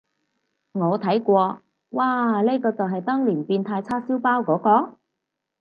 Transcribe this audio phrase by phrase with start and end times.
[0.71, 4.97] 我睇過，嘩，呢個就係當年變態叉燒包嗰個？